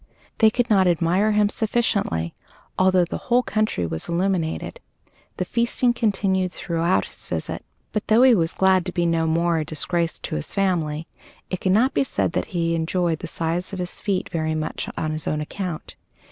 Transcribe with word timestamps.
They 0.39 0.49
could 0.49 0.67
not 0.67 0.87
admire 0.87 1.33
him 1.33 1.47
sufficiently, 1.47 2.33
although 2.75 3.05
the 3.05 3.19
whole 3.29 3.43
country 3.43 3.85
was 3.85 4.09
illuminated, 4.09 4.79
and 5.37 5.47
feasting 5.47 5.93
continued 5.93 6.51
throughout 6.51 7.05
his 7.05 7.27
visit. 7.27 7.63
But 7.91 8.07
though 8.07 8.23
he 8.23 8.33
was 8.33 8.51
glad 8.53 8.83
to 8.87 8.91
be 8.91 9.05
no 9.05 9.27
more 9.27 9.59
a 9.59 9.63
disgrace 9.63 10.17
to 10.17 10.37
his 10.37 10.55
family, 10.55 11.05
it 11.51 11.59
cannot 11.61 11.93
be 11.93 12.03
said 12.03 12.31
that 12.31 12.45
he 12.45 12.73
enjoyed 12.73 13.19
the 13.19 13.27
size 13.27 13.73
of 13.73 13.77
his 13.77 13.99
feet 13.99 14.27
very 14.29 14.55
much 14.55 14.89
on 14.97 15.11
his 15.11 15.27
own 15.27 15.39
account. 15.39 15.95